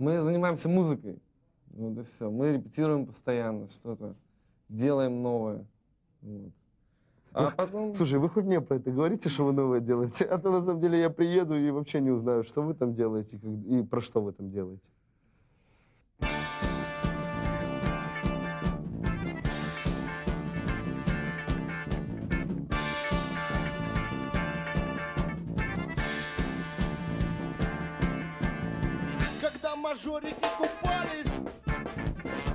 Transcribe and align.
Мы 0.00 0.22
занимаемся 0.22 0.66
музыкой. 0.66 1.18
Вот 1.72 1.98
и 1.98 2.02
все. 2.04 2.30
Мы 2.30 2.54
репетируем 2.54 3.04
постоянно 3.04 3.68
что-то, 3.68 4.14
делаем 4.70 5.22
новое. 5.22 5.66
Вот. 6.22 6.52
А 7.32 7.50
потом... 7.50 7.94
Слушай, 7.94 8.18
вы 8.18 8.30
хоть 8.30 8.44
мне 8.44 8.62
про 8.62 8.76
это 8.76 8.90
говорите, 8.90 9.28
что 9.28 9.44
вы 9.44 9.52
новое 9.52 9.80
делаете? 9.80 10.24
А 10.30 10.38
то 10.38 10.50
на 10.50 10.64
самом 10.64 10.80
деле 10.80 10.98
я 10.98 11.10
приеду 11.10 11.54
и 11.54 11.70
вообще 11.70 12.00
не 12.00 12.10
узнаю, 12.10 12.44
что 12.44 12.62
вы 12.62 12.72
там 12.72 12.94
делаете 12.94 13.38
и 13.68 13.82
про 13.82 14.00
что 14.00 14.22
вы 14.22 14.32
там 14.32 14.50
делаете. 14.50 14.82
Мажорики 30.02 30.34
купались 30.56 31.40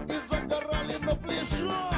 и 0.10 0.34
загорали 0.34 0.98
на 1.04 1.16
пляжах, 1.16 1.95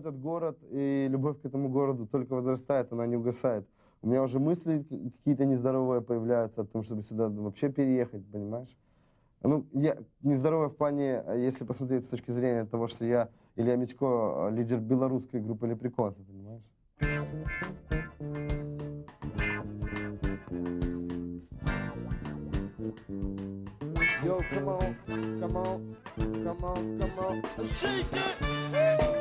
этот 0.00 0.20
город, 0.20 0.58
и 0.70 1.06
любовь 1.08 1.40
к 1.40 1.46
этому 1.46 1.68
городу 1.68 2.06
только 2.06 2.34
возрастает, 2.34 2.92
она 2.92 3.06
не 3.06 3.16
угасает. 3.16 3.66
У 4.02 4.08
меня 4.08 4.22
уже 4.22 4.38
мысли 4.38 4.84
какие-то 5.18 5.44
нездоровые 5.44 6.00
появляются 6.00 6.62
о 6.62 6.64
том, 6.64 6.82
чтобы 6.82 7.02
сюда 7.02 7.28
вообще 7.28 7.70
переехать, 7.70 8.24
понимаешь? 8.32 8.74
Ну, 9.42 9.66
я 9.72 9.96
нездоровая 10.22 10.68
в 10.68 10.76
плане, 10.76 11.22
если 11.36 11.64
посмотреть 11.64 12.04
с 12.04 12.08
точки 12.08 12.30
зрения 12.30 12.64
того, 12.64 12.88
что 12.88 13.04
я 13.04 13.28
Илья 13.56 13.76
Митько, 13.76 14.50
э, 14.50 14.56
лидер 14.56 14.78
белорусской 14.80 15.40
группы 15.40 15.66
Лепреконсы, 15.66 16.22
понимаешь? 16.22 16.62
Yo, 24.22 24.38
come 24.52 24.68
on, 24.68 24.96
come 25.40 25.56
on, 25.56 25.96
come 26.44 26.64
on, 26.64 26.98
come 27.00 27.18
on. 27.18 27.66
Shake 27.66 28.06
it! 28.12 29.19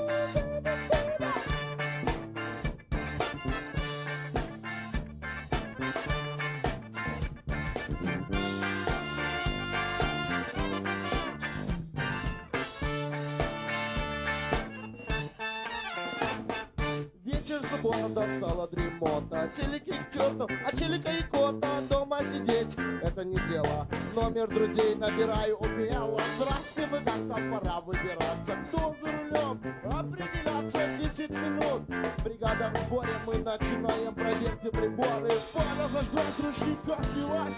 Дремота 19.50 19.56
Телеки 19.56 19.92
к 19.92 20.14
черту, 20.14 20.48
а 20.66 20.76
челика 20.76 21.12
и 21.12 21.24
кота 21.24 21.82
Дома 21.90 22.20
сидеть, 22.22 22.76
это 23.02 23.24
не 23.24 23.38
дело. 23.50 23.88
Номер 24.16 24.48
друзей 24.48 24.96
набираю 24.96 25.58
умело. 25.58 26.22
Здрасте, 26.38 26.88
вы 26.92 27.00
как 27.00 27.16
там 27.16 27.60
пора 27.60 27.82
выбираться. 27.82 28.58
Кто 28.68 28.96
за 29.02 29.12
рулем? 29.12 29.62
Определяться 29.86 30.80
10 31.00 31.30
минут. 31.32 31.82
Бригада 32.24 32.72
в 32.74 32.78
сборе, 32.86 33.10
мы 33.26 33.38
начинаем 33.40 34.14
Проверьте 34.14 34.70
приборы. 34.72 35.32
Фара 35.54 35.88
зажглась, 35.92 36.40
ручника 36.40 36.98
снялась 37.14 37.56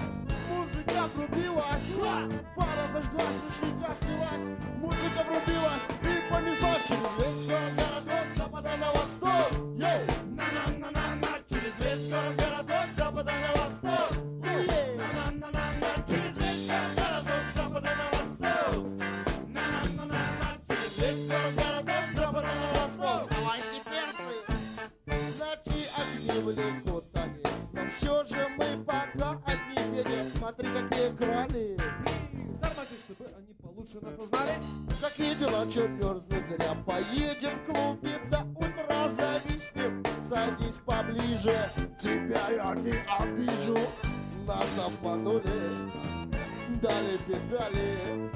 Музыка 0.49 1.09
врубилась! 1.15 1.91
Фара 2.55 2.87
зажглась, 2.93 3.37
ручника 3.47 3.95
снялась 4.01 4.59
Музыка 4.77 5.25
врубилась. 5.27 5.87
И 6.01 6.33
понеслась 6.33 6.83
через 6.87 7.11
весь 7.17 7.45
город 7.47 7.73
городок 7.75 8.25
Запада 8.35 8.69
на 8.79 8.91
восток 8.91 9.20
Поедем 37.11 37.49
в 37.49 37.65
клубе 37.65 38.19
до 38.29 38.39
утра 38.55 39.09
зависнем. 39.11 40.01
Садись 40.29 40.79
поближе, 40.85 41.69
тебя 41.99 42.49
я 42.49 42.73
не 42.75 42.93
обижу. 43.19 43.77
Нас 44.47 44.79
обманули, 44.85 45.43
дали 46.81 47.17
педали, 47.27 48.31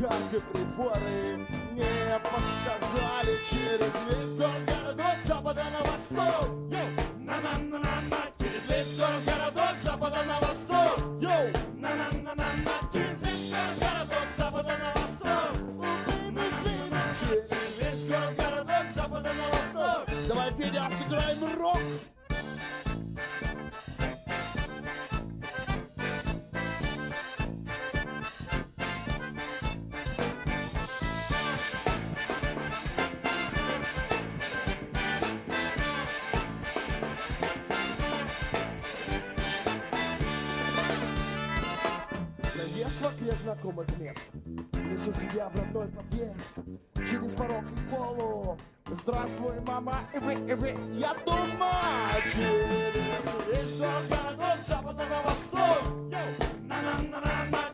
как 0.00 0.32
и 0.32 0.40
приборы. 0.52 1.46
Не 1.74 2.18
подсказали 2.18 3.38
через 3.48 3.94
весь 4.08 4.36
город, 4.36 4.98
от 4.98 5.28
запада 5.28 5.62
на 5.70 5.92
восток. 5.92 6.61
Давай, 20.52 20.70
Федя, 20.70 20.90
сыграем 20.90 21.58
рок. 21.58 21.78
Заезд 42.54 43.00
в 43.00 43.06
окне 43.06 43.32
знакомых 43.42 43.98
мест. 43.98 44.18
Несу 44.74 45.12
тебя 45.12 45.48
в 45.48 45.56
родной 45.56 45.88
подъезд. 45.88 46.54
Через 46.96 47.32
порог 47.32 47.64
и 47.64 47.90
полу 47.90 48.58
Здравствуй, 48.92 49.58
мама, 49.66 50.00
и 50.14 50.18
вы, 50.18 50.34
и 50.34 50.52
вы. 50.52 50.76
Я 50.98 51.14
дома 51.24 51.72
Через 52.30 52.92
весь 53.48 53.76
город, 53.78 54.58
с 54.64 54.68
запада 54.68 55.04
на 55.08 55.22
восток. 55.22 55.82
Йоу! 56.10 56.12
На-на-на-на-на 56.68 57.71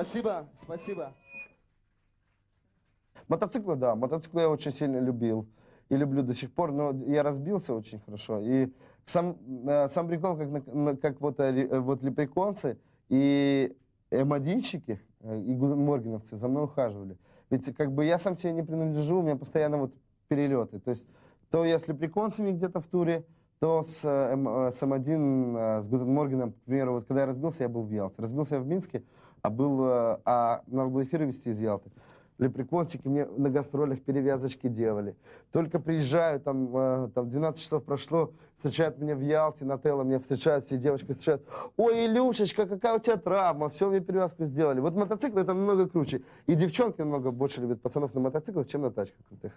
Спасибо, 0.00 0.48
спасибо. 0.62 1.12
Мотоциклы, 3.28 3.76
да, 3.76 3.94
мотоциклы 3.94 4.40
я 4.40 4.48
очень 4.48 4.72
сильно 4.72 4.98
любил 4.98 5.46
и 5.90 5.96
люблю 5.96 6.22
до 6.22 6.34
сих 6.34 6.50
пор, 6.54 6.72
но 6.72 6.92
я 7.06 7.22
разбился 7.22 7.74
очень 7.74 8.00
хорошо. 8.00 8.40
И 8.40 8.72
сам, 9.04 9.36
э, 9.68 9.90
сам 9.90 10.08
прикол, 10.08 10.38
как, 10.38 11.00
как 11.02 11.20
вот, 11.20 11.38
э, 11.40 11.52
э, 11.52 11.78
вот 11.78 12.02
лепреконцы 12.02 12.78
и 13.10 13.76
М1-щики, 14.10 15.00
э, 15.20 15.38
и 15.38 15.54
моргеновцы 15.54 16.38
за 16.38 16.48
мной 16.48 16.64
ухаживали. 16.64 17.18
Ведь 17.50 17.76
как 17.76 17.92
бы 17.92 18.06
я 18.06 18.18
сам 18.18 18.38
себе 18.38 18.54
не 18.54 18.62
принадлежу, 18.62 19.18
у 19.18 19.22
меня 19.22 19.36
постоянно 19.36 19.76
вот 19.76 19.94
перелеты. 20.28 20.80
То 20.80 20.92
есть 20.92 21.04
то 21.50 21.62
я 21.66 21.78
с 21.78 21.86
лепреконцами 21.86 22.52
где-то 22.52 22.80
в 22.80 22.86
туре, 22.86 23.26
то 23.58 23.84
с, 23.84 24.00
э, 24.02 24.70
с 24.74 24.82
М1, 24.82 25.56
э, 25.58 25.82
с 25.82 25.86
Гутен 25.88 26.10
Моргеном, 26.10 26.52
к 26.52 26.56
примеру, 26.62 26.94
вот 26.94 27.04
когда 27.04 27.20
я 27.20 27.26
разбился, 27.26 27.64
я 27.64 27.68
был 27.68 27.82
в 27.82 27.90
Ялте. 27.90 28.22
Разбился 28.22 28.54
я 28.54 28.62
в 28.62 28.66
Минске, 28.66 29.04
а 29.42 29.50
был, 29.50 29.84
э, 29.84 30.18
а 30.24 30.62
надо 30.66 30.90
было 30.90 31.04
эфиры 31.04 31.26
вести 31.26 31.50
из 31.50 31.60
Ялты. 31.60 31.90
Лепрекончики 32.38 33.06
мне 33.06 33.26
на 33.26 33.50
гастролях 33.50 34.00
перевязочки 34.00 34.68
делали. 34.68 35.14
Только 35.52 35.78
приезжаю, 35.78 36.40
там, 36.40 36.74
э, 36.74 37.10
там 37.14 37.28
12 37.28 37.62
часов 37.62 37.84
прошло, 37.84 38.32
встречают 38.56 38.98
меня 38.98 39.14
в 39.14 39.20
Ялте, 39.20 39.64
на 39.64 39.78
Тело, 39.78 40.02
меня 40.02 40.20
встречают, 40.20 40.66
все 40.66 40.78
девочки 40.78 41.12
встречают. 41.12 41.42
Ой, 41.76 42.06
Илюшечка, 42.06 42.66
какая 42.66 42.96
у 42.96 42.98
тебя 42.98 43.16
травма, 43.16 43.68
все, 43.68 43.90
мне 43.90 44.00
перевязку 44.00 44.46
сделали. 44.46 44.80
Вот 44.80 44.94
мотоцикл 44.94 45.38
это 45.38 45.52
намного 45.52 45.88
круче. 45.88 46.22
И 46.46 46.54
девчонки 46.54 47.00
намного 47.00 47.30
больше 47.30 47.60
любят 47.60 47.82
пацанов 47.82 48.14
на 48.14 48.20
мотоциклах, 48.20 48.66
чем 48.68 48.82
на 48.82 48.90
тачках 48.90 49.26
крутых. 49.28 49.52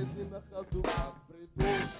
Сочиняем 0.00 0.06
мы 0.06 0.06
песни 0.06 0.22
на 0.30 0.40
ходу, 0.40 0.82
как 0.82 1.14
бреду. 1.28 1.99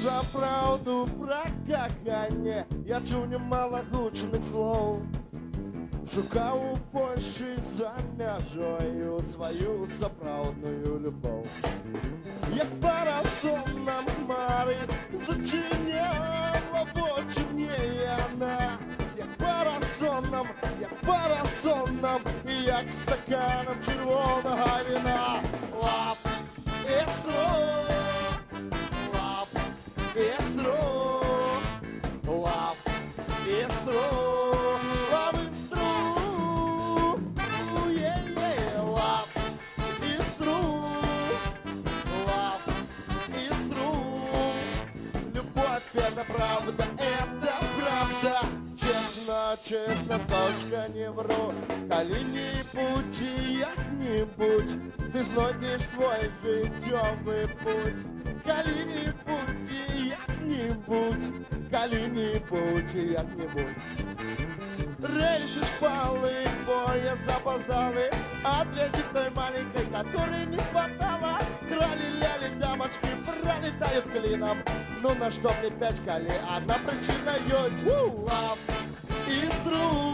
за 0.00 0.22
праўду 0.32 1.06
пра 1.20 1.44
каханне 1.68 2.64
Я 2.86 3.00
чуў 3.00 3.26
немало 3.26 3.82
гучных 3.92 4.42
слоў 4.42 5.02
Шукаў 6.12 6.60
у 6.72 6.76
Польшы 6.92 7.56
за 7.60 7.92
мяжою 8.18 9.20
сваю 9.32 9.74
сапраўдную 9.90 10.98
любоў 11.04 11.44
Як 12.54 12.70
парасон 12.80 13.84
нам 13.84 14.08
хмары 14.16 14.78
зачыняла 15.26 16.86
вочы 16.94 17.44
мне 17.52 17.76
яна 18.04 18.78
Як 19.18 19.36
парасонам, 19.42 20.48
як 20.80 20.96
парасонам 21.00 22.20
і 22.48 22.62
як 22.64 22.90
стаканам 22.90 23.76
чырвонага 23.84 24.80
віна 24.88 25.42
Лап 25.82 26.18
і 26.86 27.00
строк 27.10 27.99
Честно, 49.70 49.70
честно, 49.70 50.20
точка 50.28 50.88
не 50.94 51.10
вру. 51.10 51.54
Калі 51.88 52.24
не 52.34 52.64
пути, 52.72 53.58
як 53.58 53.78
не 54.00 54.24
Калі-нибудь 54.24 54.76
ти 55.12 55.24
знайдеш 55.24 55.82
свій 55.82 56.30
життєвий 56.44 57.46
путь. 57.64 58.00
Калі-нибудь 58.46 59.70
як-нибудь, 60.04 61.46
калі-нибудь 61.70 62.94
як-нибудь. 62.94 63.76
Рельсы 64.98 65.64
шпалы, 65.64 66.32
поезд 66.66 67.20
запоздалый 67.26 68.10
Отвези 68.42 69.04
той 69.12 69.30
маленькой, 69.34 69.84
которой 69.92 70.46
не 70.46 70.58
хватало 70.58 71.38
Крали-ляли 71.68 72.48
дамочки, 72.58 73.08
пролетают 73.26 74.04
клином 74.12 74.58
Ну 75.02 75.14
на 75.14 75.30
что 75.30 75.52
мне 75.60 75.70
пять 75.70 76.00
коли, 76.00 76.32
одна 76.56 76.74
причина 76.86 77.34
есть 77.46 77.84
Woo! 77.84 78.28
through 79.71 80.10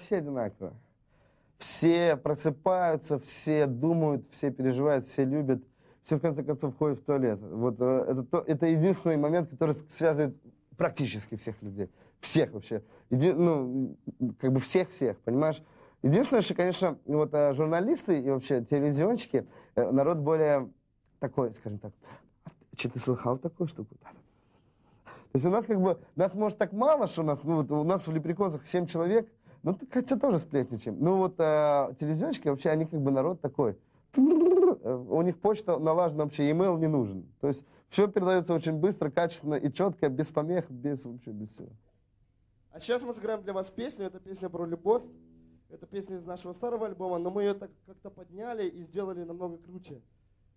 все 0.00 0.16
одинаково. 0.16 0.74
Все 1.58 2.16
просыпаются, 2.16 3.18
все 3.18 3.66
думают, 3.66 4.24
все 4.32 4.50
переживают, 4.50 5.06
все 5.06 5.24
любят. 5.24 5.62
Все 6.04 6.16
в 6.16 6.20
конце 6.20 6.42
концов 6.42 6.76
ходят 6.78 6.98
в 7.00 7.04
туалет. 7.04 7.38
Вот 7.40 7.76
э, 7.78 8.04
это, 8.08 8.22
то- 8.24 8.44
это 8.46 8.66
единственный 8.66 9.18
момент, 9.18 9.50
который 9.50 9.74
связывает 9.88 10.34
практически 10.76 11.36
всех 11.36 11.60
людей. 11.62 11.90
Всех 12.20 12.52
вообще. 12.52 12.82
Еди- 13.10 13.34
ну, 13.34 13.96
как 14.40 14.52
бы 14.52 14.60
всех-всех, 14.60 15.18
понимаешь? 15.18 15.62
Единственное, 16.02 16.40
что, 16.40 16.54
конечно, 16.54 16.98
вот 17.04 17.34
э, 17.34 17.52
журналисты 17.52 18.18
и 18.20 18.30
вообще 18.30 18.64
телевизионщики, 18.64 19.46
э, 19.74 19.90
народ 19.90 20.18
более 20.18 20.70
такой, 21.18 21.52
скажем 21.52 21.78
так, 21.78 21.92
что 22.76 22.90
ты 22.90 22.98
слыхал 22.98 23.36
такую 23.36 23.68
штуку? 23.68 23.94
То 25.04 25.36
есть 25.36 25.44
у 25.44 25.50
нас 25.50 25.66
как 25.66 25.80
бы, 25.80 25.98
нас 26.16 26.34
может 26.34 26.58
так 26.58 26.72
мало, 26.72 27.06
что 27.06 27.20
у 27.20 27.24
нас, 27.24 27.44
ну 27.44 27.56
вот 27.56 27.70
у 27.70 27.84
нас 27.84 28.06
в 28.08 28.12
Лепреконцах 28.12 28.66
7 28.66 28.86
человек, 28.86 29.30
ну 29.62 29.78
хотя 29.90 30.16
тоже 30.16 30.38
сплетничаем. 30.38 30.96
Ну 31.00 31.16
вот 31.18 31.34
э, 31.38 31.94
телевизионщики 32.00 32.48
вообще, 32.48 32.70
они 32.70 32.86
как 32.86 33.00
бы 33.00 33.10
народ 33.10 33.40
такой. 33.40 33.76
Э, 34.16 35.04
У 35.08 35.22
них 35.22 35.38
почта 35.38 35.78
налажена 35.78 36.24
вообще, 36.24 36.48
e-mail 36.48 36.78
не 36.78 36.88
нужен. 36.88 37.24
То 37.40 37.48
есть 37.48 37.62
все 37.88 38.08
передается 38.08 38.54
очень 38.54 38.74
быстро, 38.74 39.10
качественно 39.10 39.54
и 39.54 39.72
четко, 39.72 40.08
без 40.08 40.26
помех, 40.28 40.70
без 40.70 41.04
вообще, 41.04 41.30
без 41.30 41.50
всего. 41.50 41.68
А 42.72 42.80
сейчас 42.80 43.02
мы 43.02 43.12
сыграем 43.12 43.42
для 43.42 43.52
вас 43.52 43.68
песню. 43.68 44.06
Это 44.06 44.20
песня 44.20 44.48
про 44.48 44.64
любовь. 44.64 45.02
Это 45.70 45.86
песня 45.86 46.16
из 46.16 46.24
нашего 46.24 46.52
старого 46.52 46.86
альбома, 46.86 47.18
но 47.18 47.30
мы 47.30 47.42
ее 47.42 47.54
так 47.54 47.70
как-то 47.86 48.10
подняли 48.10 48.68
и 48.68 48.82
сделали 48.82 49.22
намного 49.22 49.56
круче. 49.58 50.00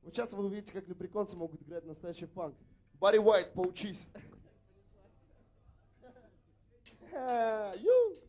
Вот 0.01 0.13
сейчас 0.15 0.33
вы 0.33 0.45
увидите, 0.45 0.73
как 0.73 0.87
лепреконцы 0.87 1.37
могут 1.37 1.61
играть 1.61 1.85
настоящий 1.85 2.25
фанк. 2.25 2.55
Барри 2.99 3.19
Уайт, 3.19 3.53
поучись. 3.53 4.09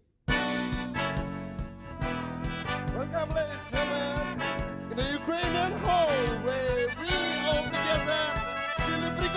Welcome, 2.94 3.34
ladies 3.34 3.58
and 3.72 3.72
gentlemen, 3.72 4.40
in 4.92 4.96
the 4.96 5.02
Ukrainian 5.18 5.72
hall 5.80 6.14
where 6.46 6.86
we 7.00 7.10
all 7.50 7.64
together 7.64 8.22
celebrate. 8.86 9.34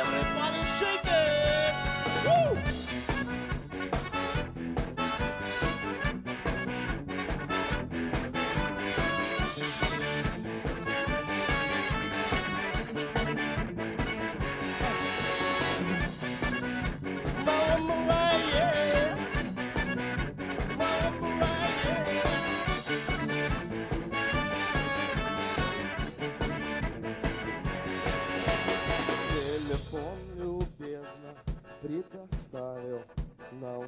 Everybody 0.00 0.64
shake 0.64 1.04
it. 1.04 1.33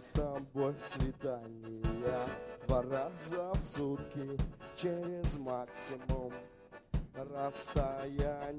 С 0.06 0.10
тобой 0.10 0.74
свидания 0.78 2.26
Два 2.66 2.82
раза 2.82 3.52
в 3.54 3.64
сутки 3.64 4.38
через 4.76 5.36
максимум 5.38 6.32
расстояния. 7.14 8.54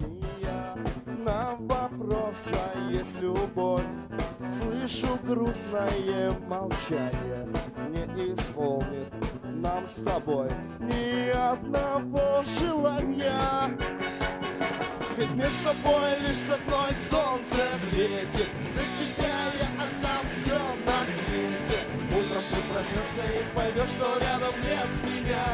На 1.06 1.56
вопрос, 1.60 2.50
а 2.52 2.90
есть 2.92 3.20
любовь 3.22 3.86
Слышу 4.60 5.18
грустное 5.24 6.32
молчание. 6.48 7.48
Не 7.90 8.34
исполнит 8.34 9.14
нам 9.44 9.88
с 9.88 10.02
тобой 10.02 10.50
Ни 10.80 11.30
одного 11.30 12.44
желания. 12.60 13.78
Ведь 15.18 15.34
мы 15.34 15.46
с 15.46 15.58
тобой 15.58 16.20
лишь 16.28 16.50
одной 16.50 16.92
солнце 17.00 17.64
светит 17.90 18.50
проснешься 22.88 23.40
и 23.40 23.56
поймешь, 23.56 23.90
что 23.90 24.20
рядом 24.20 24.54
нет 24.62 24.88
меня. 25.04 25.46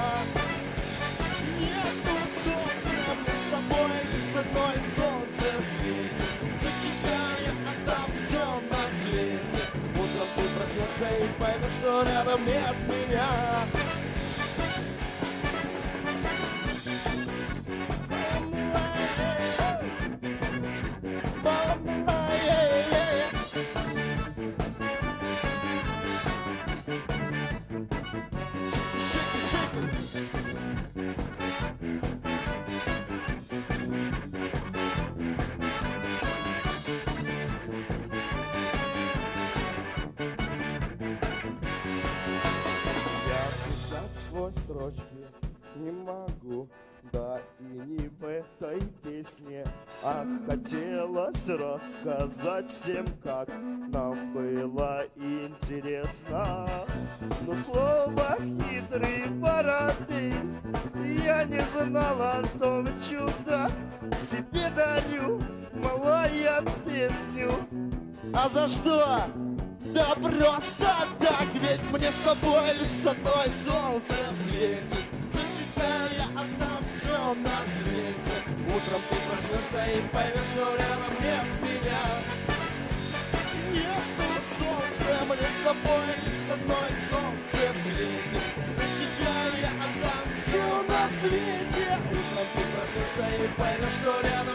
Нету 1.60 2.16
солнца, 2.44 3.04
мы 3.20 3.34
с 3.34 3.46
тобой 3.52 3.92
лишь 4.14 4.36
одной 4.36 4.76
солнце 4.76 5.48
светит. 5.62 6.34
За 6.62 6.70
тебя 6.84 7.22
я 7.46 7.54
отдам 7.72 8.12
все 8.14 8.46
на 8.70 8.84
свете. 9.02 9.64
Утром 9.96 10.28
ты 10.36 10.44
проснешься 10.58 11.24
и 11.24 11.40
поймешь, 11.40 11.74
что 11.80 12.04
рядом 12.04 12.46
нет 12.46 12.76
меня 12.88 13.93
сквозь 44.34 44.56
строчки. 44.56 45.28
Не 45.76 45.92
могу 45.92 46.68
да 47.12 47.40
и 47.60 47.64
не 47.64 48.08
в 48.08 48.26
этой 48.26 48.82
песне. 49.04 49.66
А 50.04 50.26
хотелось 50.48 51.50
рассказать 51.50 52.72
всем, 52.72 53.06
как 53.24 53.50
нам 53.50 54.34
было 54.34 55.04
интересно. 55.16 56.68
Но 57.46 57.54
слово 57.56 58.38
хитрый 58.40 59.26
воробей 59.40 60.34
Я 61.24 61.44
не 61.44 61.62
знала 61.76 62.40
о 62.40 62.60
том 62.60 62.88
чудо. 63.02 63.70
Тебе 64.22 64.70
дарю, 64.76 65.42
малая, 65.74 66.64
песню. 66.86 67.52
А 68.34 68.50
за 68.50 68.68
что? 68.68 69.63
Да 69.86 70.16
просто 70.16 70.96
так, 71.20 71.48
ведь 71.56 71.82
мне 71.92 72.10
с 72.10 72.20
тобой 72.22 72.74
лишь 72.80 73.06
одной 73.06 73.48
солнце 73.66 74.14
светит. 74.34 75.06
За 75.34 75.40
тебя 75.40 75.94
я 76.18 76.24
все 77.04 77.34
на 77.36 77.58
свете. 77.66 78.36
Утром 78.68 79.02
ты 79.10 79.16
проснешься 79.28 79.84
и 79.92 80.02
поймешь, 80.08 80.50
что 80.54 80.76
рядом 80.78 81.14
нет 81.20 81.48
меня. 81.62 82.04
Нету 83.74 84.28
солнца, 84.58 85.12
мне 85.28 85.50
с 85.52 85.60
тобой 85.66 86.08
лишь 86.24 86.48
одной 86.54 86.90
солнце 87.10 87.62
светит. 87.84 88.48
За 88.78 88.86
тебя 88.98 89.38
я 89.60 89.72
отдам 89.84 90.24
все 90.46 90.64
на 90.88 91.10
свете. 91.20 92.00
Утром 92.10 92.48
ты 92.56 92.62
проснешься 92.72 93.26
и 93.36 93.48
поймешь, 93.60 93.98
что 94.02 94.22
рядом 94.22 94.53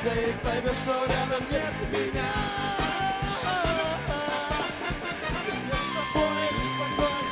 проснешься 0.00 0.20
и 0.20 0.32
поймешь, 0.44 0.76
что 0.78 0.92
рядом 1.06 1.42
нет 1.50 1.74
меня. 1.92 2.30
Мне 5.42 5.74
с 5.74 5.88
тобой 5.94 6.44
лишь 6.56 6.74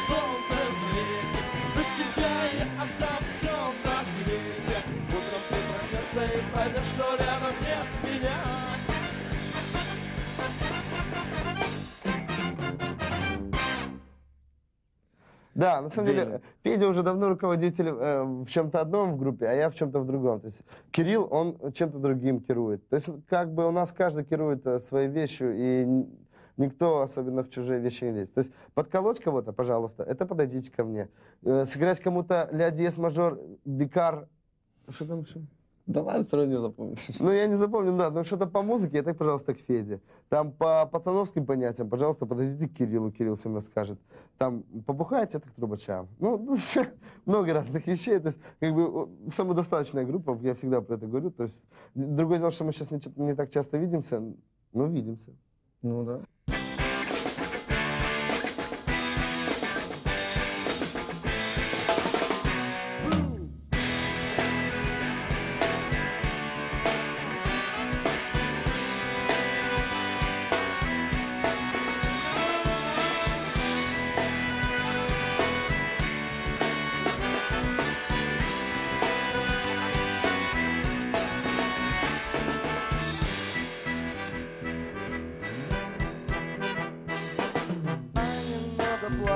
солнце 0.06 0.58
светит, 0.84 1.46
За 1.74 1.82
тебя 1.96 2.34
я 2.58 2.66
отдам 2.82 3.22
все 3.24 3.56
на 3.84 4.04
свете. 4.04 4.76
Утром 5.08 5.42
ты 5.48 5.58
проснешься 5.72 6.22
и 6.36 6.54
поймешь, 6.54 6.86
что 6.86 7.04
рядом 7.16 7.54
нет 7.60 7.88
меня. 8.04 8.38
Да, 15.54 15.80
на 15.80 15.90
самом 15.90 16.06
деле, 16.06 16.22
Отдельно. 16.22 16.37
Федя 16.78 16.90
уже 16.90 17.02
давно 17.02 17.28
руководитель 17.28 17.88
э, 17.88 18.22
в 18.22 18.46
чем-то 18.46 18.80
одном 18.80 19.14
в 19.14 19.18
группе, 19.18 19.48
а 19.48 19.52
я 19.52 19.68
в 19.68 19.74
чем-то 19.74 19.98
в 19.98 20.06
другом. 20.06 20.40
То 20.40 20.46
есть 20.46 20.58
Кирилл, 20.92 21.26
он 21.28 21.72
чем-то 21.72 21.98
другим 21.98 22.40
керует. 22.40 22.88
То 22.88 22.96
есть 22.96 23.08
как 23.28 23.52
бы 23.52 23.66
у 23.66 23.72
нас 23.72 23.90
каждый 23.90 24.24
керует 24.24 24.64
э, 24.64 24.78
своей 24.88 25.08
вещью, 25.08 25.54
и 25.56 26.06
никто 26.56 27.00
особенно 27.00 27.42
в 27.42 27.50
чужие 27.50 27.80
вещи 27.80 28.04
не 28.04 28.12
лезет. 28.12 28.34
То 28.34 28.42
есть 28.42 28.52
подколоть 28.74 29.18
кого-то, 29.18 29.52
пожалуйста, 29.52 30.04
это 30.04 30.24
подойдите 30.24 30.70
ко 30.70 30.84
мне. 30.84 31.08
Э, 31.42 31.66
сыграть 31.66 31.98
кому-то 31.98 32.48
ля 32.52 32.70
диез 32.70 32.96
мажор, 32.96 33.40
бикар, 33.64 34.28
что 34.88 35.04
там 35.04 35.22
еще? 35.22 35.40
Да 35.88 36.02
ладно, 36.02 36.26
все 36.26 36.36
равно 36.36 36.52
не 36.52 36.60
запомнишь. 36.60 37.18
Ну, 37.18 37.32
я 37.32 37.46
не 37.46 37.56
запомню, 37.56 37.96
да, 37.96 38.10
но 38.10 38.22
что-то 38.22 38.46
по 38.46 38.60
музыке, 38.60 38.98
это, 38.98 39.14
пожалуйста, 39.14 39.54
к 39.54 39.58
Феде. 39.60 40.02
Там 40.28 40.52
по 40.52 40.84
пацановским 40.84 41.46
понятиям, 41.46 41.88
пожалуйста, 41.88 42.26
подойдите 42.26 42.68
к 42.68 42.76
Кириллу, 42.76 43.10
Кирилл 43.10 43.36
всем 43.36 43.54
расскажет. 43.54 43.98
Там 44.36 44.64
побухаете, 44.86 45.38
это 45.38 45.48
к 45.48 45.52
трубачам. 45.52 46.08
Ну, 46.18 46.58
много 47.24 47.54
разных 47.54 47.86
вещей. 47.86 48.18
То 48.18 48.28
есть, 48.28 48.38
как 48.60 48.74
бы, 48.74 49.08
самодостаточная 49.32 50.04
группа, 50.04 50.38
я 50.42 50.54
всегда 50.54 50.82
про 50.82 50.96
это 50.96 51.06
говорю. 51.06 51.30
То 51.30 51.44
есть, 51.44 51.58
другое 51.94 52.38
дело, 52.38 52.50
что 52.50 52.64
мы 52.64 52.72
сейчас 52.74 52.90
не, 52.90 53.00
не 53.16 53.34
так 53.34 53.50
часто 53.50 53.78
видимся, 53.78 54.22
но 54.74 54.84
видимся. 54.84 55.32
Ну 55.80 56.04
да. 56.04 56.20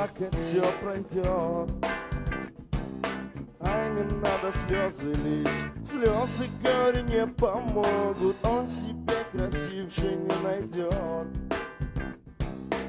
Надо 0.02 0.12
плакать, 0.14 0.34
все 0.34 0.62
пройдет. 0.80 1.70
А 3.60 3.88
не 3.90 4.02
надо 4.02 4.52
слезы 4.52 5.12
лить, 5.12 5.48
слезы 5.84 6.48
горе 6.62 7.02
не 7.02 7.26
помогут. 7.26 8.36
Он 8.42 8.68
себе 8.68 9.14
красивше 9.30 10.16
не 10.16 10.42
найдет, 10.42 11.28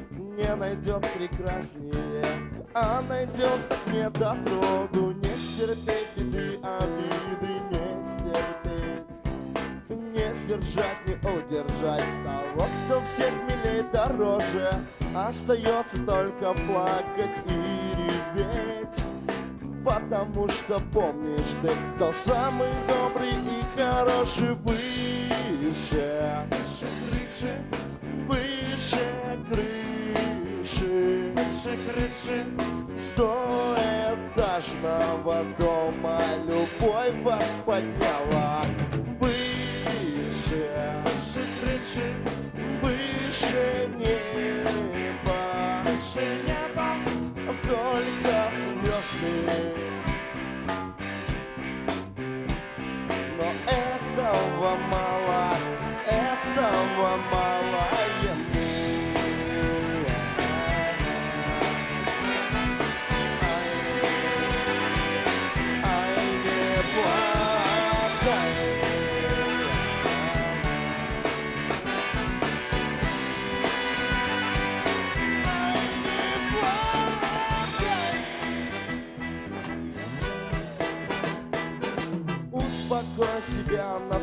не 0.10 0.56
найдет 0.56 1.06
прекраснее, 1.14 2.26
а 2.74 3.02
найдет 3.08 3.60
не 3.88 4.10
дотрогу. 4.10 5.12
Не 5.12 5.38
стерпеть 5.38 6.08
беды, 6.18 6.60
обиды. 6.64 7.14
Не 7.42 7.53
сдержать, 10.44 11.08
не 11.08 11.14
удержать 11.14 12.04
того, 12.24 12.68
кто 12.86 13.02
всех 13.04 13.32
милей 13.48 13.84
дороже. 13.92 14.70
Остается 15.16 15.98
только 16.06 16.54
плакать 16.54 17.42
и 17.46 17.52
реветь 18.36 19.04
Потому 19.86 20.48
что 20.48 20.82
помнишь 20.94 21.56
ты, 21.62 21.70
кто 21.96 22.12
самый 22.14 22.70
добрый 22.88 23.30
и 23.30 23.64
хороший 23.78 24.56
Выше, 24.56 26.48
выше 26.50 26.88
крыши, 27.10 27.62
выше 28.28 29.06
крыши, 29.52 31.34
выше 31.36 31.78
крыши. 31.86 32.40
Стоэтажного 32.98 35.44
дома 35.60 36.20
любовь 36.48 37.16
вас 37.24 37.58
подняла 37.66 38.64
выше 41.34 41.48
крыши, 41.62 42.14
выше 42.82 43.90
неба. 43.98 45.84
Выше 45.84 46.28
неба, 46.46 46.98
только 47.68 48.52
звезды 48.52 49.83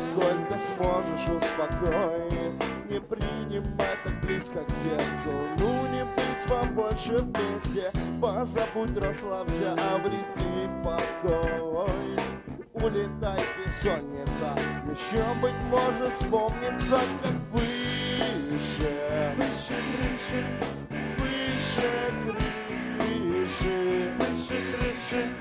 насколько 0.01 0.57
сможешь, 0.57 1.43
успокой 1.43 2.31
Не 2.89 2.99
принимай 2.99 3.95
так 4.03 4.19
близко 4.21 4.63
к 4.63 4.71
сердцу. 4.71 5.29
Ну 5.59 5.87
не 5.93 6.03
быть 6.15 6.47
вам 6.47 6.73
больше 6.73 7.17
вместе. 7.17 7.91
Позабудь, 8.19 8.97
расслабься, 8.97 9.73
обрети 9.93 10.69
покой. 10.83 12.17
Улетай, 12.73 13.39
бессонница. 13.63 14.55
Еще, 14.89 15.23
быть 15.41 15.53
может, 15.69 16.15
вспомнится, 16.15 16.99
как 17.21 17.33
выше. 17.51 19.35
Выше 19.37 19.75
крыши, 19.91 20.45
выше 21.17 22.11
крыши. 22.25 22.51
Выше 24.17 24.77
крыши 24.77 25.40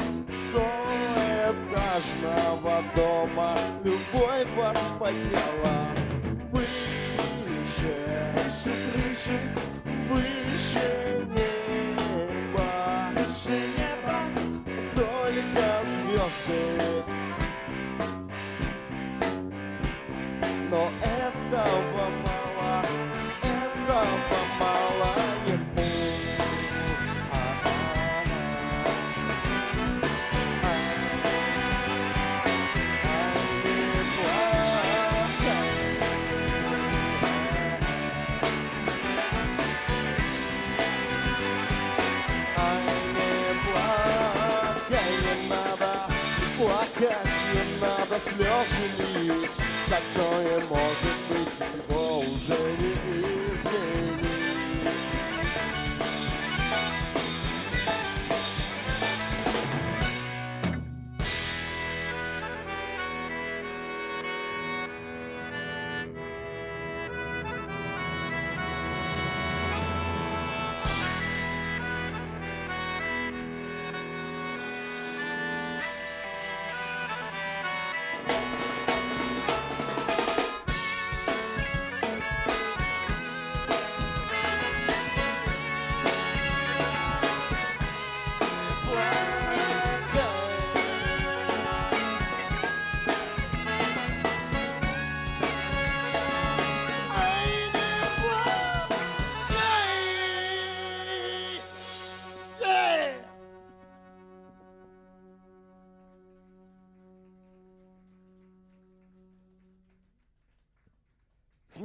двухэтажного 2.00 2.82
дома. 2.94 3.56
Любовь 3.84 4.48
вас 4.56 4.78
подняла. 4.98 5.94
Выше, 6.52 7.94
выше 8.34 8.70
выше 8.94 9.79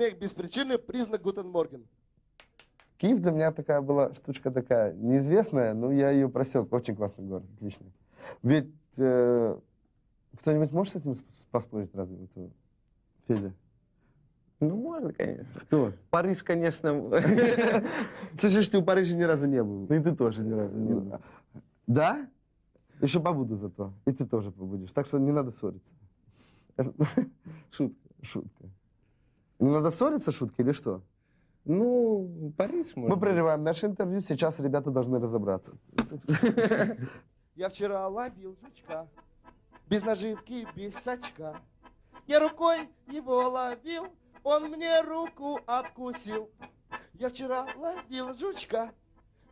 Смех 0.05 0.19
без 0.19 0.33
причины– 0.33 0.77
признак 0.77 1.21
Guten 1.23 1.48
Morgen. 1.48 1.83
Киев 2.97 3.19
для 3.21 3.31
меня 3.31 3.51
такая 3.51 3.81
была 3.81 4.13
штучка 4.13 4.51
такая 4.51 4.93
неизвестная, 4.93 5.73
но 5.73 5.91
я 5.91 6.11
ее 6.11 6.29
просек. 6.29 6.71
Очень 6.71 6.95
классный 6.95 7.25
город, 7.25 7.43
отличный. 7.57 7.91
Ведь 8.43 8.69
э, 8.97 9.57
кто-нибудь 10.41 10.71
может 10.71 10.93
с 10.93 10.95
этим 10.97 11.11
сп- 11.13 11.23
поспорить 11.49 11.93
разве? 11.95 12.17
Вот, 12.17 12.29
э, 12.35 12.49
Федя? 13.27 13.53
Ну, 14.59 14.75
можно, 14.77 15.11
конечно. 15.11 15.59
Кто? 15.61 15.91
Париж, 16.11 16.43
конечно, 16.43 17.09
Слышишь, 18.39 18.69
ты 18.69 18.79
в 18.79 18.85
Париже 18.85 19.15
ни 19.15 19.23
разу 19.23 19.45
не 19.47 19.63
был. 19.63 19.87
ну 19.89 19.95
и 19.95 19.99
ты 20.03 20.15
тоже 20.15 20.43
ни 20.43 20.53
разу 20.53 20.77
не 20.77 20.93
был. 20.93 21.19
Да? 21.87 22.27
Еще 23.01 23.19
побуду 23.19 23.57
зато. 23.57 23.91
И 24.05 24.11
ты 24.11 24.25
тоже 24.25 24.51
побудешь. 24.51 24.91
Так 24.91 25.07
что 25.07 25.17
не 25.17 25.31
надо 25.31 25.51
ссориться. 25.51 25.89
Шутка. 27.71 27.97
Шутка. 28.21 28.65
Не 29.59 29.69
надо 29.69 29.91
ссориться, 29.91 30.31
шутка, 30.31 30.61
или 30.61 30.71
что? 30.71 31.01
Ну, 31.63 32.53
Париж, 32.57 32.95
может 32.95 33.09
Мы 33.09 33.15
быть. 33.15 33.21
прерываем 33.21 33.63
наше 33.63 33.87
интервью, 33.87 34.21
сейчас 34.21 34.59
ребята 34.59 34.91
должны 34.91 35.19
разобраться. 35.19 35.73
Я 37.55 37.69
вчера 37.69 38.07
ловил 38.07 38.55
жучка, 38.61 39.07
без 39.89 40.03
наживки, 40.03 40.67
без 40.75 40.95
сачка. 40.95 41.55
Я 42.27 42.39
рукой 42.39 42.89
его 43.07 43.49
ловил, 43.49 44.07
он 44.43 44.71
мне 44.71 45.01
руку 45.01 45.59
откусил. 45.65 46.49
Я 47.13 47.29
вчера 47.29 47.65
ловил 47.77 48.35
жучка, 48.37 48.91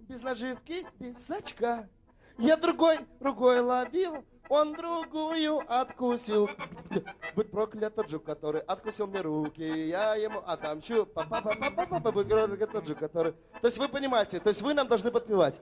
без 0.02 0.22
наживки, 0.22 0.86
без 1.00 1.18
сачка. 1.26 1.88
Я 2.38 2.58
другой 2.58 2.98
рукой 3.22 3.62
ловил, 3.62 4.24
он 4.50 4.74
другую 4.74 5.62
откусил. 5.68 6.50
Будь 7.36 7.50
проклят 7.50 7.96
тот 7.96 8.10
жук, 8.10 8.24
который 8.24 8.62
откусил 8.62 9.08
мне 9.08 9.22
руки, 9.22 9.62
я 9.62 10.16
ему 10.16 10.40
отомщу. 10.40 11.06
Па-па-па-па-па-па, 11.06 12.12
Будь 12.12 12.28
проклят 12.28 12.72
тот 12.72 12.88
жук, 12.88 13.00
который... 13.00 13.34
То 13.62 13.68
есть 13.68 13.78
вы 13.78 13.88
понимаете, 13.88 14.40
то 14.40 14.50
есть 14.50 14.62
вы 14.62 14.74
нам 14.74 14.88
должны 14.88 15.12
подпевать. 15.12 15.60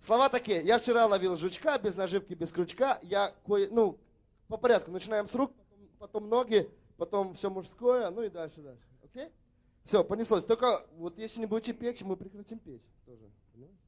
Слова 0.00 0.28
такие. 0.28 0.62
Я 0.62 0.78
вчера 0.78 1.06
ловил 1.06 1.36
жучка 1.36 1.78
без 1.78 1.96
наживки, 1.96 2.34
без 2.34 2.52
крючка. 2.52 2.98
Я 3.02 3.32
кое, 3.46 3.68
ну, 3.70 3.98
по 4.48 4.56
порядку. 4.56 4.90
Начинаем 4.90 5.26
с 5.26 5.34
рук, 5.34 5.52
потом, 5.54 5.88
потом 5.98 6.28
ноги, 6.28 6.70
потом 6.96 7.34
все 7.34 7.50
мужское, 7.50 8.10
ну 8.10 8.22
и 8.22 8.28
дальше, 8.28 8.60
дальше. 8.60 8.84
Окей? 9.04 9.30
Все, 9.84 10.04
понеслось. 10.04 10.44
Только 10.44 10.84
вот 10.96 11.18
если 11.18 11.40
не 11.40 11.46
будете 11.46 11.72
петь, 11.72 12.02
мы 12.02 12.16
прекратим 12.16 12.58
петь 12.58 12.82
тоже. 13.04 13.30
понимаете? 13.52 13.78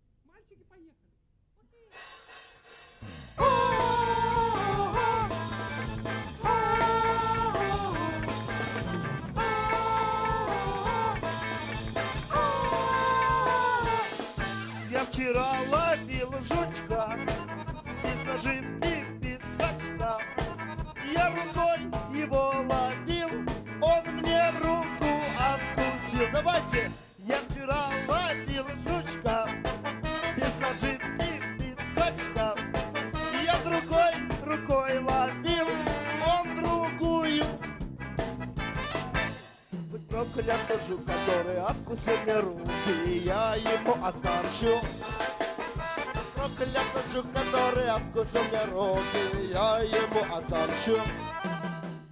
Давайте! 26.48 26.90
Я 27.18 27.36
вчера 27.46 27.88
ловил 28.08 28.64
жучка 28.86 29.46
Без 30.34 30.54
наживки, 30.56 31.42
без 31.58 31.94
сачка 31.94 32.54
Я 33.44 33.58
другой 33.66 34.14
рукой 34.46 34.98
ловил 34.98 35.66
Он 36.26 36.56
другую 36.56 37.44
Будь 39.90 40.08
проклят 40.08 40.58
тот 40.68 40.80
жук, 40.88 41.04
который 41.04 41.60
откусил 41.60 42.16
мне 42.24 42.40
руки, 42.40 43.18
я 43.24 43.54
ему 43.56 43.92
отомщу. 44.02 44.80
Проклят 46.34 46.84
тот 46.94 47.12
жук, 47.12 47.26
который 47.34 47.88
откусил 47.88 48.42
мне 48.44 48.64
руки, 48.72 49.52
я 49.52 49.80
ему 49.80 50.20
отомщу. 50.34 50.98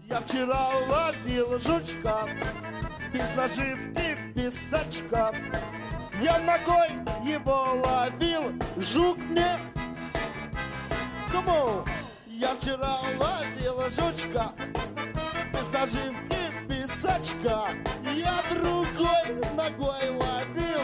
Я 0.09 0.20
вчера 0.20 0.68
ловил 0.88 1.59
жучка, 1.59 2.29
без 3.12 3.29
наживки, 3.35 4.06
без 4.37 4.55
сачка. 4.70 5.35
Я 6.22 6.38
ногой 6.38 6.88
его 7.27 7.83
ловил, 7.85 8.53
жук 8.77 9.16
мне... 9.16 9.59
Кому? 11.33 11.85
Я 12.27 12.55
вчера 12.55 12.99
ловил 13.18 13.81
жучка, 13.90 14.53
без 15.53 15.70
наживки, 15.72 16.37
без 16.68 16.90
сачка. 16.90 17.68
Я 18.14 18.35
другой 18.53 19.55
ногой 19.55 20.11
ловил. 20.11 20.81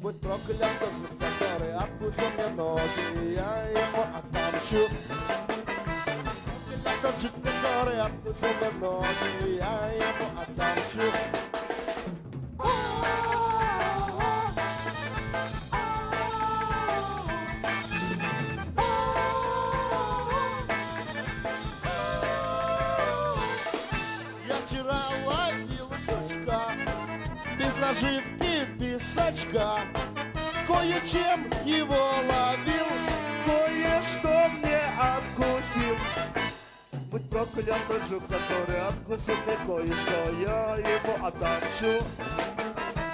Будь 0.00 0.20
проклят 0.20 0.70
который 1.18 1.74
откусил 1.74 2.30
мне 2.36 2.48
ноги, 2.56 3.34
я 3.34 3.62
ему 3.68 4.04
отомщу. 4.14 4.88
Жук, 7.00 7.30
который 7.44 8.00
откусил 8.00 8.48
мне 8.60 8.72
ноги, 8.80 9.56
я 9.56 9.90
ему 9.92 10.26
отомщу. 10.36 11.00
Вчера 24.66 24.98
ловил 25.24 25.88
жучка 26.04 26.62
Без 27.58 27.76
наживки, 27.76 28.66
Коль 30.66 30.78
кое-чем 30.92 31.46
его 31.64 32.10
ловил, 32.28 32.86
кое-что 33.46 34.48
мне 34.58 34.82
откусил. 34.98 35.96
Будь 37.38 37.50
проклят 37.50 37.78
тот 37.86 38.02
жук, 38.08 38.22
который 38.26 38.80
откусил 38.80 39.34
мне 39.46 39.56
кое-что, 39.64 40.30
я 40.40 40.76
ему 40.76 41.24
отомщу. 41.24 42.04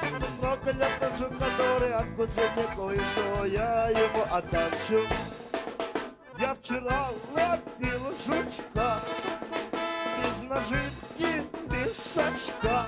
Будь 0.00 0.40
проклят 0.40 0.90
тот 0.98 1.18
жук, 1.18 1.38
который 1.38 1.92
откусил 1.92 2.42
мне 2.56 2.66
кое-что, 2.74 3.44
я 3.44 3.90
ему 3.90 4.22
отомщу. 4.30 5.06
Я 6.38 6.54
вчера 6.54 7.08
ловил 7.34 8.14
жучка 8.26 9.00
без 10.16 10.48
наживки, 10.48 11.44
без 11.68 11.96
сачка. 11.98 12.86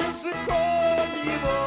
Языком 0.00 1.63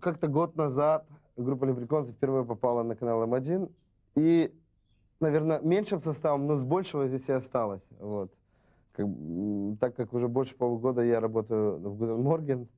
Как-то 0.00 0.28
год 0.28 0.56
назад 0.56 1.06
группа 1.36 1.64
Лепреконцев 1.64 2.14
впервые 2.14 2.44
попала 2.44 2.82
на 2.82 2.96
канал 2.96 3.24
М1. 3.24 3.70
И, 4.16 4.52
наверное, 5.20 5.60
меньшим 5.60 6.02
составом, 6.02 6.46
но 6.46 6.56
с 6.56 6.64
большего 6.64 7.06
здесь 7.06 7.28
и 7.28 7.32
осталось. 7.32 7.82
Вот. 7.98 8.32
Как, 8.92 9.06
так 9.80 9.94
как 9.94 10.12
уже 10.12 10.28
больше 10.28 10.56
полугода 10.56 11.02
я 11.02 11.20
работаю 11.20 11.78
в 11.78 11.96
Гуден 11.96 12.22
Морген, 12.22 12.68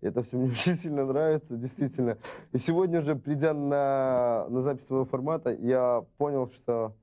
это 0.00 0.22
все 0.22 0.36
мне 0.36 0.50
очень 0.50 0.76
сильно 0.76 1.04
нравится, 1.04 1.56
действительно. 1.56 2.18
И 2.52 2.58
сегодня 2.58 3.00
уже, 3.00 3.16
придя 3.16 3.54
на, 3.54 4.46
на 4.48 4.62
запись 4.62 4.84
твоего 4.84 5.04
формата, 5.04 5.52
я 5.52 6.04
понял, 6.16 6.48
что, 6.48 6.94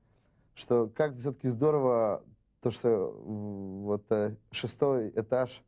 что 0.54 0.90
как 0.94 1.16
все-таки 1.16 1.48
здорово 1.48 2.22
то, 2.60 2.70
что 2.70 3.18
вот 3.24 4.04
э, 4.10 4.34
шестой 4.50 5.10
этаж 5.14 5.62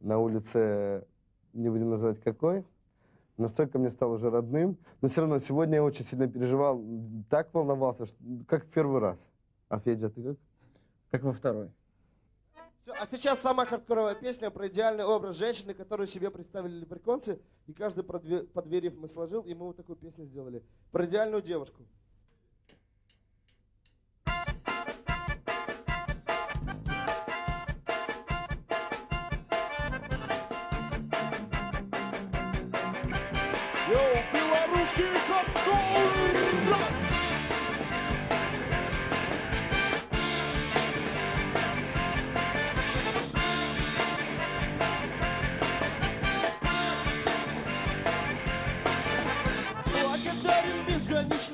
на 0.00 0.18
улице, 0.18 1.04
не 1.52 1.68
будем 1.68 1.90
называть 1.90 2.20
какой, 2.20 2.64
настолько 3.38 3.78
мне 3.78 3.90
стал 3.90 4.12
уже 4.12 4.30
родным. 4.30 4.76
Но 5.00 5.08
все 5.08 5.22
равно 5.22 5.38
сегодня 5.40 5.76
я 5.76 5.84
очень 5.84 6.04
сильно 6.04 6.28
переживал, 6.28 6.82
так 7.30 7.52
волновался, 7.54 8.06
что, 8.06 8.16
как 8.46 8.66
в 8.66 8.70
первый 8.70 9.00
раз. 9.00 9.18
А 9.68 9.78
Федя, 9.80 10.10
ты 10.10 10.22
как? 10.22 10.36
Как 11.10 11.22
во 11.22 11.32
второй. 11.32 11.70
Всё, 12.80 12.92
а 12.98 13.06
сейчас 13.06 13.40
самая 13.40 13.66
хардкоровая 13.66 14.14
песня 14.14 14.50
про 14.50 14.68
идеальный 14.68 15.04
образ 15.04 15.36
женщины, 15.36 15.74
которую 15.74 16.06
себе 16.06 16.30
представили 16.30 16.80
лепреконцы. 16.80 17.40
И 17.66 17.72
каждый 17.72 18.04
по 18.04 18.18
две- 18.18 18.44
по 18.44 18.62
две 18.62 18.80
рифмы 18.80 19.08
сложил, 19.08 19.42
и 19.42 19.54
мы 19.54 19.66
вот 19.66 19.76
такую 19.76 19.96
песню 19.96 20.24
сделали. 20.26 20.62
Про 20.90 21.04
идеальную 21.06 21.42
девушку. 21.42 21.82
Йоу, 33.88 34.22
белорусский 34.34 35.18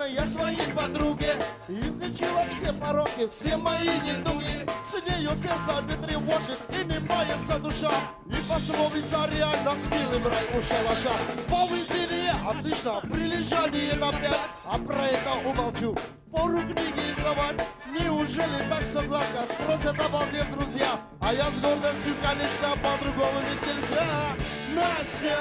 я 0.06 0.26
своей 0.26 0.72
подруге. 0.74 1.36
Излечила 1.68 2.46
все 2.50 2.72
пороки, 2.72 3.28
все 3.30 3.56
мои 3.56 3.88
недуги 4.04 4.66
С 4.84 5.02
нее 5.06 5.30
сердце 5.36 5.82
не 5.86 6.06
тревожит 6.06 6.58
и 6.70 6.84
не 6.84 6.98
мается 7.00 7.58
душа. 7.58 7.92
И 8.26 8.36
пословица 8.48 9.28
реально 9.30 9.70
с 9.70 9.90
милым 9.90 10.26
рай 10.26 10.46
у 10.56 10.62
шалаша 10.62 11.12
Поведение 11.48 12.03
отлично, 12.48 13.00
прилежание 13.00 13.94
на 13.94 14.12
пять. 14.12 14.50
А 14.64 14.78
про 14.78 15.06
это 15.06 15.32
умолчу. 15.48 15.96
Пору 16.30 16.58
книги 16.62 17.00
издавать 17.16 17.56
Неужели 17.92 18.58
так 18.68 18.82
все 18.90 19.02
гладко? 19.02 19.46
Спросят 19.52 20.00
обалдев 20.00 20.50
друзья. 20.52 21.00
А 21.20 21.32
я 21.32 21.44
с 21.44 21.60
гордостью, 21.60 22.14
конечно, 22.22 22.76
по-другому 22.82 23.38
ведь 23.48 23.62
нельзя. 23.62 24.36
Настя 24.74 25.38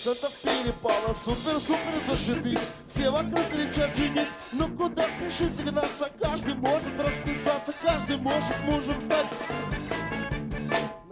процентов 0.00 0.32
перепало 0.42 1.14
Супер-супер 1.14 2.00
зашибись. 2.08 2.66
Все 2.88 3.10
вокруг 3.10 3.46
кричат 3.50 3.94
женись! 3.96 4.30
Ну 4.52 4.68
куда 4.68 5.04
спешить 5.10 5.56
гнаться? 5.62 6.10
Каждый 6.20 6.54
может 6.54 6.98
расписаться 6.98 7.74
Каждый 7.82 8.16
может 8.16 8.58
мужем 8.64 9.00
стать. 9.00 9.26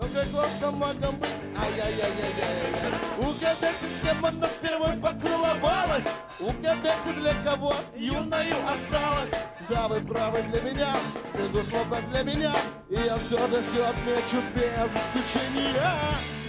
Ну 0.00 0.08
как 0.14 0.30
классно 0.30 0.70
магом 0.70 1.16
быть, 1.16 1.28
ай-яй-яй-яй-яй 1.56 3.28
Угадайте, 3.28 3.90
с 3.90 4.00
кем 4.00 4.24
она 4.24 4.46
впервые 4.46 4.96
поцеловалась? 4.98 6.08
Угадайте, 6.40 7.12
для 7.14 7.34
кого 7.44 7.74
юною 7.94 8.56
осталась? 8.64 9.32
Да, 9.68 9.88
вы 9.88 10.00
правы 10.00 10.42
для 10.42 10.62
меня, 10.62 10.96
безусловно 11.36 12.00
для 12.10 12.22
меня. 12.22 12.52
И 12.88 12.94
я 12.94 13.18
с 13.18 13.28
гордостью 13.28 13.86
отмечу 13.86 14.42
без 14.54 14.90
исключения. 14.94 15.74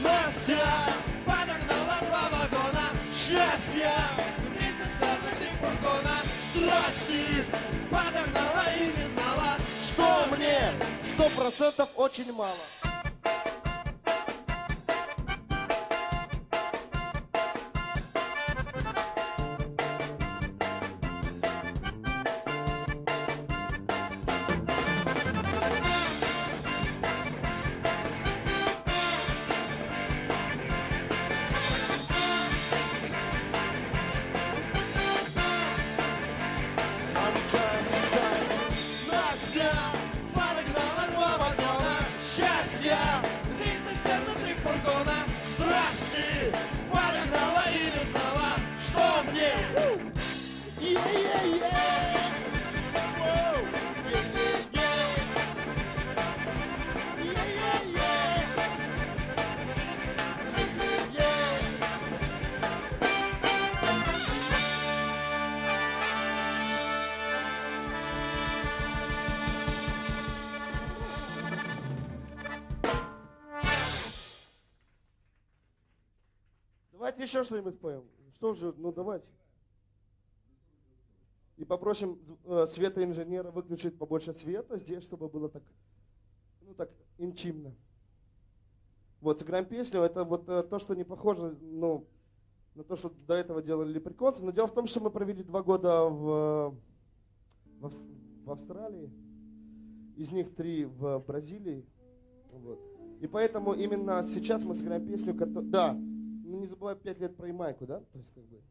Настя 0.01 0.93
Счастья, 3.29 3.93
три 4.57 4.69
цистерны, 4.69 5.29
три 5.37 5.49
фургона 5.59 6.17
Страсти 6.55 7.45
подогнала 7.91 8.63
и 8.75 8.85
не 8.87 9.13
знала 9.13 9.57
Что 9.79 10.35
мне. 10.35 10.71
Сто 11.03 11.29
процентов 11.39 11.89
очень 11.95 12.33
мало 12.33 12.88
еще 77.29 77.43
что-нибудь 77.43 77.75
споем. 77.75 78.03
Что 78.35 78.53
же, 78.53 78.73
ну 78.77 78.91
давайте. 78.91 79.27
И 81.57 81.65
попросим 81.65 82.17
э, 82.45 82.65
светоинженера 82.67 83.51
выключить 83.51 83.97
побольше 83.97 84.33
света 84.33 84.77
здесь, 84.77 85.03
чтобы 85.03 85.27
было 85.27 85.49
так, 85.49 85.63
ну 86.61 86.73
так, 86.73 86.89
интимно. 87.17 87.75
Вот, 89.21 89.39
сыграем 89.39 89.65
песню. 89.65 90.01
Это 90.01 90.23
вот 90.23 90.47
э, 90.47 90.63
то, 90.63 90.79
что 90.79 90.95
не 90.95 91.03
похоже, 91.03 91.57
ну, 91.61 92.07
на 92.75 92.83
то, 92.83 92.95
что 92.95 93.09
до 93.27 93.33
этого 93.33 93.61
делали 93.61 93.91
лепреконцы. 93.91 94.41
Но 94.41 94.51
дело 94.51 94.67
в 94.67 94.73
том, 94.73 94.87
что 94.87 95.01
мы 95.01 95.11
провели 95.11 95.43
два 95.43 95.61
года 95.61 96.05
в, 96.05 96.77
в, 97.81 97.91
в 98.45 98.51
Австралии, 98.51 99.11
из 100.15 100.31
них 100.31 100.55
три 100.55 100.85
в 100.85 101.19
Бразилии. 101.19 101.85
Вот. 102.51 102.79
И 103.19 103.27
поэтому 103.27 103.73
именно 103.73 104.23
сейчас 104.23 104.63
мы 104.63 104.73
сыграем 104.75 105.05
песню, 105.05 105.35
которая... 105.35 105.69
Да, 105.69 105.99
не 106.59 106.67
забывай 106.67 106.95
пять 106.95 107.19
лет 107.19 107.35
про 107.35 107.47
Ямайку, 107.47 107.85
да? 107.85 107.99
То 107.99 108.17
есть 108.17 108.31
как 108.33 108.43
бы... 108.45 108.61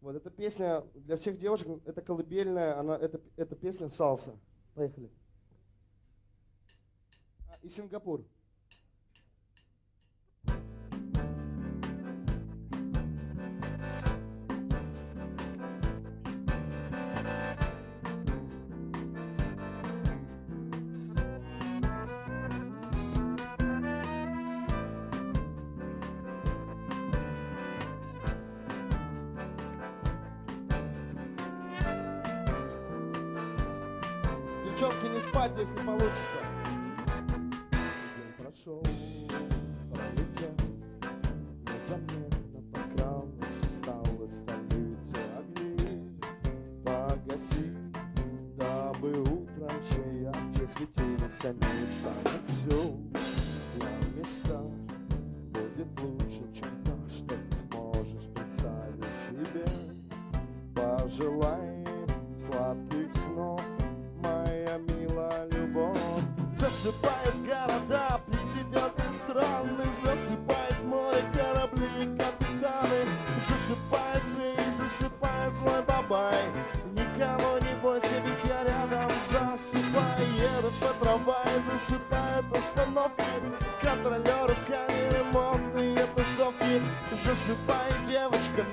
Вот 0.00 0.16
эта 0.16 0.30
песня 0.30 0.82
для 0.94 1.16
всех 1.16 1.38
девушек, 1.38 1.68
это 1.86 2.02
колыбельная, 2.02 2.78
она, 2.78 2.96
это, 2.96 3.20
это 3.36 3.56
песня 3.56 3.88
салса. 3.88 4.38
Поехали. 4.74 5.10
А, 7.48 7.58
и 7.62 7.68
Сингапур. 7.68 8.26
Если 35.64 35.86
получится. 35.86 36.40
День 38.16 38.32
прошел, 38.36 38.82
пролетел, 39.90 40.54
незаметно 41.62 42.60
подкралась, 42.72 43.60
устала 43.66 44.30
столица 44.30 45.20
огни. 45.38 46.20
Погаси, 46.84 47.72
дабы 48.58 49.20
утром 49.22 49.70
ярче 50.20 50.68
светились 50.68 51.44
они, 51.44 51.88
станет 51.90 52.33
Засыпает 66.64 67.44
города, 67.44 68.22
президенты 68.26 69.12
страны, 69.12 69.84
засыпает 70.02 70.82
море, 70.84 71.22
корабли, 71.34 72.16
капитаны, 72.16 73.04
засыпает 73.38 74.22
рей, 74.38 74.56
засыпает 74.78 75.54
злой 75.56 75.82
бабай. 75.82 76.42
Никого 76.92 77.58
не 77.58 77.74
бойся, 77.82 78.18
ведь 78.24 78.42
я 78.44 78.64
рядом, 78.64 79.12
засыпай, 79.28 80.24
едут 80.38 80.72
по 80.80 81.04
трамваю, 81.04 81.62
засыпают 81.70 82.46
остановки, 82.56 83.24
контролеры, 83.82 84.54
сканеры, 84.54 85.22
модные 85.32 86.06
тусовки. 86.16 86.80
Засыпай, 87.12 87.92
девочка 88.08 88.64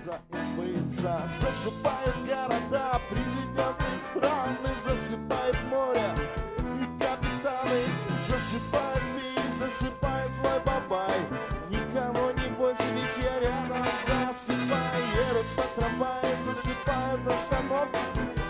придется 0.00 0.20
избыться. 0.32 1.22
Засыпают 1.40 2.16
города, 2.26 3.00
президенты 3.10 3.84
страны 3.98 4.68
Засыпает 4.84 5.56
море 5.68 6.14
и 6.58 7.02
капитаны. 7.02 7.82
Засыпает 8.26 9.02
весь, 9.16 9.54
засыпает 9.58 10.32
злой 10.34 10.60
бабай. 10.64 11.20
Никого 11.68 12.30
не 12.32 12.48
бойся, 12.56 12.84
ведь 12.94 13.24
я 13.24 13.40
рядом. 13.40 13.84
Засыпай, 14.06 15.02
едут 15.28 15.46
по 15.56 15.62
трамваю 15.80 16.36
Засыпают 16.46 17.26
остановки 17.26 17.98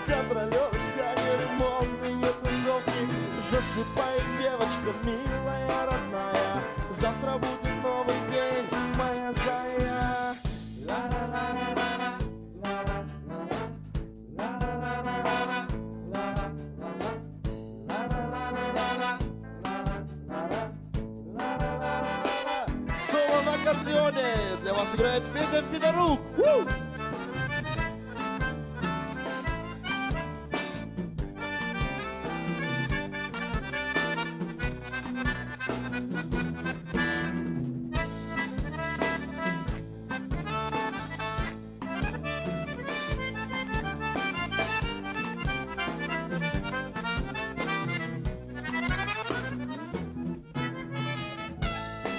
Контролеры, 0.06 0.78
сканеры, 0.78 1.46
модные 1.58 2.32
тусовки. 2.42 3.08
Засыпай, 3.50 4.20
девочка 4.38 4.92
милая, 5.04 5.86
родная 5.86 6.09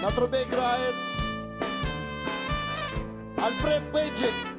На 0.02 0.10
трубе 0.10 0.42
играет 0.44 0.96
Альфред 3.38 3.84
Бейджик. 3.92 4.51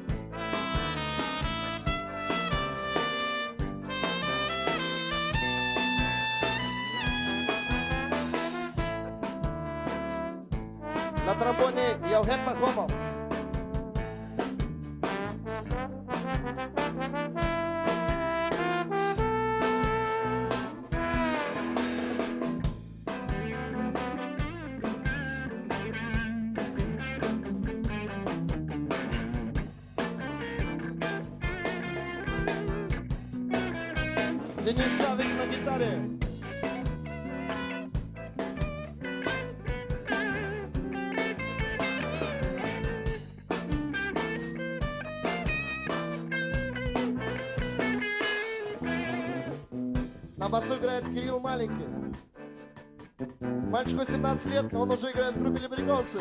Мальчику 53.83 54.09
17 54.09 54.51
лет, 54.51 54.71
но 54.71 54.81
он 54.83 54.91
уже 54.91 55.11
играет 55.11 55.35
в 55.35 55.41
группе 55.41 55.59
Лебриконцы. 55.59 56.19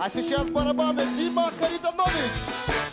А 0.00 0.10
сейчас 0.10 0.50
барабаны 0.50 1.04
Дима 1.14 1.48
Харитонович. 1.60 2.91